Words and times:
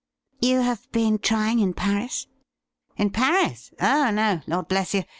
'You 0.51 0.61
have 0.61 0.91
been 0.91 1.19
trying 1.19 1.59
in 1.59 1.75
Paris 1.75 2.25
.?''In 2.97 3.11
Paris! 3.11 3.71
Oh 3.79 4.09
no! 4.09 4.41
Lord 4.47 4.67
bless 4.67 4.95
you! 4.95 5.03